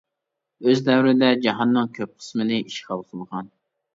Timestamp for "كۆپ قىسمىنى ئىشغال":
1.97-3.07